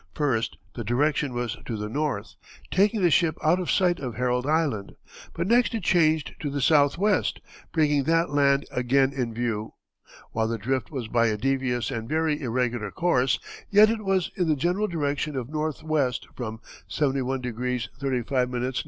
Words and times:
First, 0.15 0.57
the 0.73 0.83
direction 0.83 1.31
was 1.31 1.57
to 1.67 1.77
the 1.77 1.87
north, 1.87 2.33
taking 2.71 3.03
the 3.03 3.11
ship 3.11 3.37
out 3.43 3.59
of 3.59 3.69
sight 3.69 3.99
of 3.99 4.15
Herald 4.15 4.47
Island, 4.47 4.95
but 5.35 5.45
next 5.45 5.75
it 5.75 5.83
changed 5.83 6.33
to 6.39 6.49
the 6.49 6.59
southwest, 6.59 7.39
bringing 7.71 8.05
that 8.05 8.31
land 8.31 8.65
again 8.71 9.13
in 9.13 9.31
view. 9.31 9.75
While 10.31 10.47
the 10.47 10.57
drift 10.57 10.89
was 10.89 11.07
by 11.07 11.27
a 11.27 11.37
devious 11.37 11.91
and 11.91 12.09
very 12.09 12.41
irregular 12.41 12.89
course, 12.89 13.37
yet 13.69 13.91
it 13.91 14.03
was 14.03 14.31
in 14.35 14.47
the 14.47 14.55
general 14.55 14.87
direction 14.87 15.35
of 15.35 15.49
northwest, 15.49 16.25
from 16.35 16.61
71° 16.89 17.53
35´ 17.99 18.55
N. 18.65 18.73